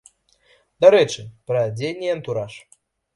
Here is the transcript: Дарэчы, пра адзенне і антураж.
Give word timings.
Дарэчы, 0.85 1.25
пра 1.51 1.61
адзенне 1.67 2.07
і 2.09 2.09
антураж. 2.15 2.53